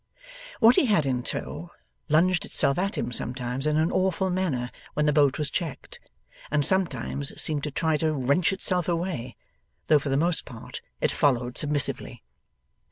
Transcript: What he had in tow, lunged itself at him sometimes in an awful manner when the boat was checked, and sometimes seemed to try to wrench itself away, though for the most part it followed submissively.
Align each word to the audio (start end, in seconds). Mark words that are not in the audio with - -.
What 0.59 0.77
he 0.77 0.87
had 0.87 1.05
in 1.05 1.21
tow, 1.21 1.69
lunged 2.09 2.43
itself 2.43 2.79
at 2.79 2.97
him 2.97 3.11
sometimes 3.11 3.67
in 3.67 3.77
an 3.77 3.91
awful 3.91 4.31
manner 4.31 4.71
when 4.95 5.05
the 5.05 5.13
boat 5.13 5.37
was 5.37 5.51
checked, 5.51 5.99
and 6.49 6.65
sometimes 6.65 7.39
seemed 7.39 7.63
to 7.65 7.69
try 7.71 7.97
to 7.97 8.11
wrench 8.11 8.51
itself 8.51 8.87
away, 8.89 9.35
though 9.89 9.99
for 9.99 10.09
the 10.09 10.17
most 10.17 10.43
part 10.43 10.81
it 11.01 11.11
followed 11.11 11.55
submissively. 11.55 12.23